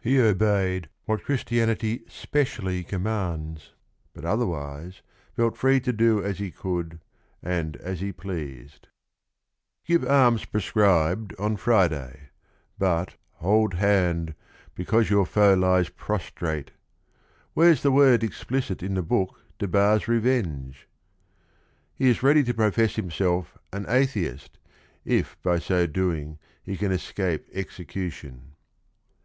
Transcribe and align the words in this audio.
He 0.00 0.20
obeyed 0.20 0.88
what 1.04 1.24
Christianity 1.24 2.04
specially 2.06 2.84
commands, 2.84 3.72
but 4.12 4.24
otherwise 4.24 5.02
felt 5.34 5.56
free 5.56 5.80
to 5.80 5.92
do 5.92 6.22
as 6.22 6.38
he 6.38 6.52
could 6.52 7.00
and 7.42 7.74
as 7.78 7.98
he 7.98 8.12
pleased. 8.12 8.86
GUIDO 9.84 10.02
195 10.06 10.06
"Give 10.06 10.08
alms 10.08 10.44
prescribed 10.44 11.34
on 11.40 11.56
Friday:— 11.56 12.28
but, 12.78 13.14
hold 13.38 13.72
band 13.72 14.36
Because 14.76 15.10
your 15.10 15.26
foe 15.26 15.54
lies 15.54 15.88
prostrate,— 15.88 16.70
where 17.54 17.74
's 17.74 17.82
the 17.82 17.90
word 17.90 18.22
Explicit 18.22 18.80
in 18.80 18.94
the 18.94 19.02
book 19.02 19.40
debars 19.58 20.06
revenge?" 20.06 20.86
He 21.96 22.08
is 22.08 22.22
ready 22.22 22.44
to 22.44 22.54
profess 22.54 22.94
himself 22.94 23.58
an 23.72 23.86
"atheist" 23.88 24.56
if 25.04 25.36
by 25.42 25.58
so 25.58 25.88
doing 25.88 26.38
he 26.62 26.76
can 26.76 26.92
escape 26.92 27.48
execution. 27.52 28.54